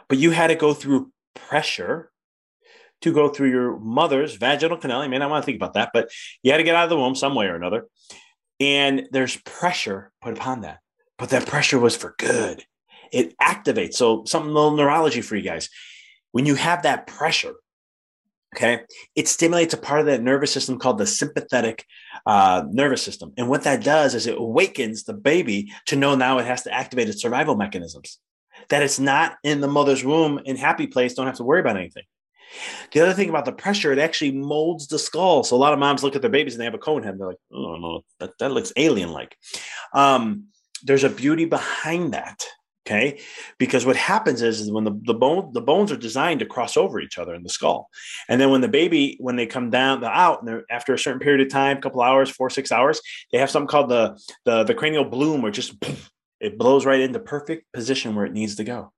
But 0.08 0.20
you 0.20 0.32
had 0.32 0.48
to 0.48 0.56
go 0.56 0.74
through 0.74 1.12
pressure 1.36 2.12
to 3.02 3.12
go 3.12 3.30
through 3.30 3.50
your 3.50 3.80
mother's 3.80 4.36
vaginal 4.36 4.78
canal. 4.78 5.04
You 5.04 5.10
may 5.10 5.18
not 5.18 5.30
want 5.30 5.44
to 5.44 5.46
think 5.46 5.58
about 5.58 5.74
that, 5.74 5.92
but 5.94 6.12
you 6.44 6.52
had 6.52 6.58
to 6.60 6.64
get 6.64 6.76
out 6.76 6.84
of 6.84 6.90
the 6.90 6.98
womb 6.98 7.16
some 7.16 7.36
way 7.36 7.48
or 7.48 7.56
another. 7.56 7.88
And 8.60 9.08
there's 9.12 9.38
pressure 9.38 10.12
put 10.22 10.38
upon 10.38 10.62
that. 10.62 10.80
But 11.18 11.30
that 11.30 11.48
pressure 11.48 11.80
was 11.80 11.96
for 11.96 12.16
good. 12.18 12.64
It 13.12 13.38
activates. 13.40 13.96
So, 13.96 14.24
something 14.26 14.54
little 14.54 14.76
neurology 14.76 15.22
for 15.22 15.36
you 15.36 15.42
guys. 15.42 15.70
When 16.32 16.46
you 16.46 16.56
have 16.56 16.84
that 16.84 17.08
pressure, 17.08 17.54
Okay. 18.56 18.82
It 19.16 19.30
stimulates 19.30 19.74
a 19.74 19.78
part 19.78 20.02
of 20.02 20.08
that 20.08 20.22
nervous 20.22 20.52
system 20.52 20.78
called 20.78 20.98
the 20.98 21.08
sympathetic 21.08 21.86
uh, 22.26 22.64
nervous 22.70 23.02
system. 23.02 23.32
And 23.38 23.48
what 23.48 23.64
that 23.64 23.84
does 23.84 24.14
is 24.14 24.28
it 24.28 24.38
awakens 24.38 25.04
the 25.04 25.14
baby 25.14 25.72
to 25.86 25.96
know 25.96 26.16
now 26.16 26.38
it 26.38 26.46
has 26.46 26.64
to 26.64 26.74
activate 26.74 27.08
its 27.08 27.22
survival 27.22 27.56
mechanisms, 27.56 28.20
that 28.70 28.84
it's 28.84 29.00
not 29.00 29.38
in 29.44 29.62
the 29.62 29.70
mother's 29.70 30.04
womb 30.04 30.42
in 30.44 30.58
happy 30.58 30.88
place, 30.88 31.14
don't 31.14 31.28
have 31.28 31.38
to 31.38 31.46
worry 31.46 31.62
about 31.62 31.78
anything. 31.78 32.04
The 32.92 33.00
other 33.00 33.14
thing 33.14 33.30
about 33.30 33.46
the 33.46 33.54
pressure, 33.54 33.94
it 33.94 34.00
actually 34.00 34.34
molds 34.34 34.88
the 34.88 35.00
skull. 35.00 35.44
So 35.44 35.56
a 35.56 35.58
lot 35.58 35.72
of 35.72 35.80
moms 35.80 36.04
look 36.04 36.18
at 36.18 36.22
their 36.22 36.30
babies 36.30 36.54
and 36.54 36.60
they 36.60 36.66
have 36.66 36.74
a 36.74 36.78
cone 36.80 37.04
head. 37.04 37.14
And 37.14 37.22
they're 37.22 37.30
like, 37.30 37.38
oh, 37.54 37.78
no, 37.78 38.02
that, 38.20 38.38
that 38.40 38.52
looks 38.52 38.74
alien 38.76 39.12
like. 39.12 39.38
Um, 39.94 40.48
there's 40.84 41.06
a 41.06 41.10
beauty 41.10 41.46
behind 41.46 42.14
that. 42.14 42.44
Okay. 42.88 43.20
Because 43.60 43.86
what 43.86 43.96
happens 43.96 44.42
is, 44.42 44.60
is 44.60 44.72
when 44.72 44.84
the, 44.84 45.00
the 45.04 45.14
bone 45.14 45.52
the 45.54 45.62
bones 45.62 45.92
are 45.92 45.98
designed 45.98 46.40
to 46.40 46.48
cross 46.48 46.76
over 46.76 47.00
each 47.00 47.20
other 47.20 47.36
in 47.36 47.44
the 47.44 47.50
skull. 47.50 47.90
And 48.28 48.42
then 48.42 48.50
when 48.50 48.62
the 48.62 48.68
baby, 48.68 49.18
when 49.20 49.36
they 49.36 49.46
come 49.46 49.70
down 49.70 50.04
out 50.04 50.42
and 50.42 50.64
after 50.72 50.94
a 50.94 51.00
certain 51.00 51.20
period 51.20 51.46
of 51.46 51.52
time, 51.52 51.78
a 51.78 51.82
couple 51.82 52.02
hours, 52.02 52.32
four, 52.32 52.50
six 52.50 52.72
hours, 52.72 53.00
they 53.32 53.38
have 53.38 53.52
something 53.52 53.68
called 53.68 53.90
the 53.90 54.20
the, 54.46 54.64
the 54.64 54.74
cranial 54.74 55.06
bloom 55.06 55.46
or 55.46 55.52
just 55.52 55.76
it 56.40 56.58
blows 56.58 56.86
right 56.86 57.00
into 57.00 57.20
perfect 57.20 57.72
position 57.72 58.16
where 58.16 58.26
it 58.26 58.34
needs 58.34 58.56
to 58.56 58.64
go. 58.64 58.92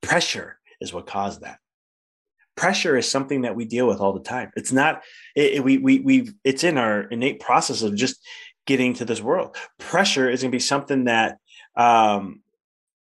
Pressure 0.00 0.58
is 0.80 0.92
what 0.92 1.06
caused 1.06 1.42
that. 1.42 1.58
Pressure 2.56 2.96
is 2.96 3.10
something 3.10 3.42
that 3.42 3.54
we 3.54 3.66
deal 3.66 3.86
with 3.86 4.00
all 4.00 4.14
the 4.14 4.20
time. 4.20 4.50
It's 4.56 4.72
not 4.72 5.02
it, 5.36 5.54
it, 5.54 5.64
we 5.64 5.76
we 5.76 6.00
we 6.00 6.30
it's 6.44 6.64
in 6.64 6.78
our 6.78 7.02
innate 7.02 7.40
process 7.40 7.82
of 7.82 7.94
just 7.94 8.16
getting 8.66 8.94
to 8.94 9.04
this 9.04 9.20
world. 9.20 9.56
Pressure 9.78 10.30
is 10.30 10.40
going 10.40 10.50
to 10.50 10.56
be 10.56 10.60
something 10.60 11.04
that 11.04 11.38
um, 11.76 12.41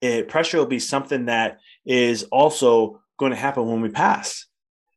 it, 0.01 0.27
pressure 0.27 0.57
will 0.57 0.65
be 0.65 0.79
something 0.79 1.25
that 1.25 1.59
is 1.85 2.23
also 2.23 3.01
going 3.17 3.31
to 3.31 3.37
happen 3.37 3.67
when 3.67 3.81
we 3.81 3.89
pass 3.89 4.45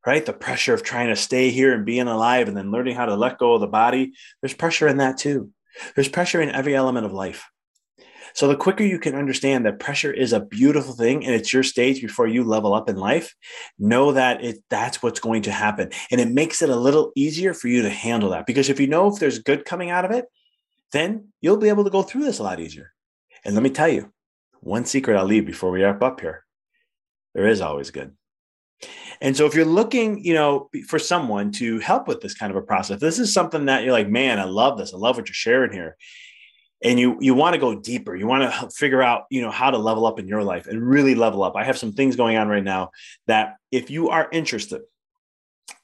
right? 0.06 0.24
The 0.24 0.32
pressure 0.32 0.74
of 0.74 0.82
trying 0.82 1.08
to 1.08 1.16
stay 1.16 1.50
here 1.50 1.74
and 1.74 1.84
being 1.84 2.08
alive 2.08 2.48
and 2.48 2.56
then 2.56 2.70
learning 2.70 2.96
how 2.96 3.06
to 3.06 3.14
let 3.14 3.38
go 3.38 3.54
of 3.54 3.60
the 3.60 3.66
body 3.66 4.12
there's 4.40 4.54
pressure 4.54 4.88
in 4.88 4.98
that 4.98 5.18
too. 5.18 5.50
There's 5.94 6.08
pressure 6.08 6.40
in 6.40 6.50
every 6.50 6.74
element 6.74 7.06
of 7.06 7.12
life. 7.12 7.46
So 8.32 8.46
the 8.46 8.56
quicker 8.56 8.84
you 8.84 9.00
can 9.00 9.16
understand 9.16 9.66
that 9.66 9.80
pressure 9.80 10.12
is 10.12 10.32
a 10.32 10.40
beautiful 10.40 10.94
thing 10.94 11.26
and 11.26 11.34
it's 11.34 11.52
your 11.52 11.64
stage 11.64 12.00
before 12.00 12.28
you 12.28 12.44
level 12.44 12.74
up 12.74 12.88
in 12.88 12.96
life 12.96 13.34
know 13.78 14.12
that 14.12 14.44
it 14.44 14.62
that's 14.70 15.02
what's 15.02 15.20
going 15.20 15.42
to 15.42 15.52
happen. 15.52 15.90
And 16.10 16.20
it 16.20 16.30
makes 16.30 16.62
it 16.62 16.70
a 16.70 16.76
little 16.76 17.12
easier 17.16 17.54
for 17.54 17.68
you 17.68 17.82
to 17.82 17.90
handle 17.90 18.30
that 18.30 18.46
because 18.46 18.68
if 18.68 18.78
you 18.78 18.86
know 18.86 19.08
if 19.08 19.18
there's 19.18 19.40
good 19.40 19.64
coming 19.64 19.90
out 19.90 20.04
of 20.04 20.10
it 20.12 20.26
then 20.92 21.28
you'll 21.40 21.56
be 21.56 21.68
able 21.68 21.84
to 21.84 21.90
go 21.90 22.02
through 22.02 22.24
this 22.24 22.38
a 22.38 22.42
lot 22.42 22.60
easier. 22.60 22.92
And 23.44 23.54
let 23.54 23.62
me 23.62 23.70
tell 23.70 23.88
you 23.88 24.12
one 24.60 24.84
secret 24.84 25.16
I'll 25.16 25.24
leave 25.24 25.46
before 25.46 25.70
we 25.70 25.82
wrap 25.82 26.02
up 26.02 26.20
here. 26.20 26.44
There 27.34 27.46
is 27.46 27.60
always 27.60 27.90
good. 27.90 28.12
And 29.20 29.36
so 29.36 29.46
if 29.46 29.54
you're 29.54 29.66
looking, 29.66 30.24
you 30.24 30.34
know, 30.34 30.70
for 30.88 30.98
someone 30.98 31.52
to 31.52 31.78
help 31.80 32.08
with 32.08 32.20
this 32.20 32.34
kind 32.34 32.50
of 32.50 32.56
a 32.56 32.62
process, 32.62 33.00
this 33.00 33.18
is 33.18 33.32
something 33.32 33.66
that 33.66 33.84
you're 33.84 33.92
like, 33.92 34.08
man, 34.08 34.38
I 34.38 34.44
love 34.44 34.78
this. 34.78 34.94
I 34.94 34.96
love 34.96 35.16
what 35.16 35.28
you're 35.28 35.34
sharing 35.34 35.72
here. 35.72 35.96
And 36.82 36.98
you 36.98 37.18
you 37.20 37.34
want 37.34 37.52
to 37.52 37.60
go 37.60 37.78
deeper. 37.78 38.16
You 38.16 38.26
want 38.26 38.50
to 38.50 38.70
figure 38.70 39.02
out, 39.02 39.24
you 39.30 39.42
know, 39.42 39.50
how 39.50 39.70
to 39.70 39.76
level 39.76 40.06
up 40.06 40.18
in 40.18 40.26
your 40.26 40.42
life 40.42 40.66
and 40.66 40.82
really 40.82 41.14
level 41.14 41.42
up. 41.42 41.54
I 41.54 41.64
have 41.64 41.76
some 41.76 41.92
things 41.92 42.16
going 42.16 42.38
on 42.38 42.48
right 42.48 42.64
now 42.64 42.90
that 43.26 43.56
if 43.70 43.90
you 43.90 44.08
are 44.08 44.28
interested, 44.32 44.80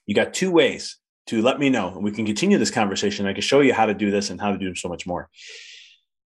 you 0.06 0.14
got 0.14 0.32
two 0.32 0.50
ways 0.50 0.96
to 1.26 1.42
let 1.42 1.58
me 1.58 1.68
know 1.68 1.88
and 1.88 2.02
we 2.02 2.12
can 2.12 2.24
continue 2.24 2.56
this 2.56 2.70
conversation. 2.70 3.26
I 3.26 3.34
can 3.34 3.42
show 3.42 3.60
you 3.60 3.74
how 3.74 3.84
to 3.84 3.94
do 3.94 4.10
this 4.10 4.30
and 4.30 4.40
how 4.40 4.52
to 4.52 4.58
do 4.58 4.74
so 4.74 4.88
much 4.88 5.06
more 5.06 5.28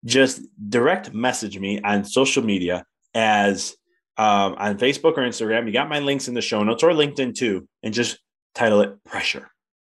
just 0.04 0.42
direct 0.68 1.14
message 1.14 1.58
me 1.58 1.80
on 1.80 2.04
social 2.04 2.42
media 2.42 2.84
as 3.14 3.76
um, 4.16 4.54
on 4.58 4.78
Facebook 4.78 5.16
or 5.16 5.22
Instagram. 5.22 5.66
You 5.66 5.72
got 5.72 5.88
my 5.88 5.98
links 5.98 6.28
in 6.28 6.34
the 6.34 6.42
show 6.42 6.62
notes 6.62 6.82
or 6.82 6.90
LinkedIn 6.90 7.34
too, 7.34 7.68
and 7.82 7.94
just 7.94 8.18
title 8.54 8.80
it 8.82 9.02
pressure. 9.04 9.50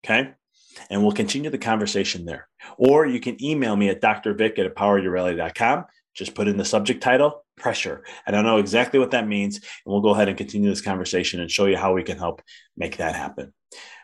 Okay. 0.04 0.32
And 0.90 1.02
we'll 1.02 1.12
continue 1.12 1.50
the 1.50 1.58
conversation 1.58 2.24
there. 2.24 2.48
Or 2.76 3.06
you 3.06 3.18
can 3.18 3.42
email 3.42 3.74
me 3.76 3.88
at 3.88 4.00
drvic 4.00 4.58
at 4.58 4.74
empoweryourreality.com. 4.74 5.84
Just 6.14 6.34
put 6.34 6.48
in 6.48 6.56
the 6.56 6.64
subject 6.64 7.02
title, 7.02 7.44
pressure. 7.56 8.04
And 8.26 8.36
I 8.36 8.42
know 8.42 8.58
exactly 8.58 8.98
what 8.98 9.10
that 9.10 9.26
means. 9.26 9.56
And 9.56 9.64
we'll 9.86 10.00
go 10.00 10.10
ahead 10.10 10.28
and 10.28 10.36
continue 10.36 10.68
this 10.70 10.80
conversation 10.80 11.40
and 11.40 11.50
show 11.50 11.66
you 11.66 11.76
how 11.76 11.92
we 11.92 12.02
can 12.02 12.18
help 12.18 12.42
make 12.76 12.98
that 12.98 13.14
happen. 13.14 13.52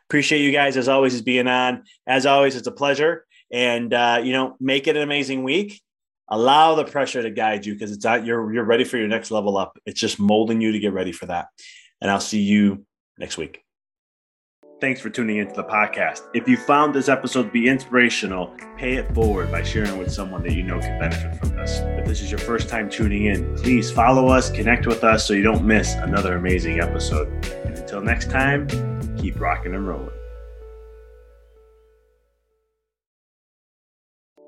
Appreciate 0.09 0.41
you 0.41 0.53
guys 0.53 0.77
as 0.77 0.89
always 0.89 1.15
as 1.15 1.23
being 1.23 1.47
on. 1.47 1.85
As 2.07 2.27
always, 2.27 2.57
it's 2.57 2.67
a 2.67 2.73
pleasure. 2.73 3.25
And 3.51 3.93
uh, 3.95 4.21
you 4.23 4.33
know, 4.33 4.57
make 4.61 4.87
it 4.87 4.97
an 4.97 5.03
amazing 5.03 5.43
week 5.43 5.81
allow 6.29 6.75
the 6.75 6.85
pressure 6.85 7.23
to 7.23 7.31
guide 7.31 7.67
you 7.67 7.75
because 7.75 7.93
it's 7.93 8.05
out 8.05 8.25
you're 8.25 8.53
you're 8.53 8.65
ready 8.65 8.85
for 8.85 8.97
your 8.97 9.09
next 9.09 9.31
level 9.31 9.57
up. 9.57 9.79
It's 9.87 10.01
just 10.01 10.19
molding 10.19 10.61
you 10.61 10.73
to 10.73 10.79
get 10.79 10.93
ready 10.93 11.13
for 11.13 11.27
that. 11.27 11.49
And 12.01 12.11
i'll 12.11 12.21
see 12.21 12.41
you 12.41 12.85
next 13.19 13.37
week. 13.37 13.63
Thanks 14.81 15.01
for 15.01 15.11
tuning 15.11 15.37
into 15.37 15.55
the 15.55 15.63
podcast. 15.63 16.23
If 16.35 16.49
you 16.49 16.57
found 16.57 16.93
this 16.93 17.09
episode 17.09 17.45
to 17.45 17.51
be 17.51 17.69
inspirational 17.69 18.57
pay 18.77 18.95
it 18.95 19.15
forward 19.15 19.51
by 19.51 19.63
sharing 19.63 19.97
with 19.99 20.11
someone 20.11 20.43
that 20.43 20.55
you 20.55 20.63
know 20.63 20.81
can 20.81 20.99
benefit 20.99 21.39
from 21.39 21.51
this. 21.51 21.81
If 21.81 22.07
this 22.07 22.21
is 22.21 22.31
your 22.31 22.41
first 22.41 22.69
time 22.69 22.91
tuning 22.91 23.27
in 23.27 23.55
please 23.57 23.91
follow 23.91 24.29
us 24.29 24.51
connect 24.51 24.87
with 24.87 25.05
us 25.05 25.27
so 25.27 25.35
you 25.35 25.43
don't 25.43 25.65
miss 25.65 25.95
another 25.95 26.37
amazing 26.37 26.81
episode. 26.81 27.29
And 27.67 27.79
until 27.79 28.01
next 28.01 28.31
time 28.31 28.67
keep 29.17 29.39
rocking 29.41 29.75
and 29.75 29.87
rolling 29.87 30.22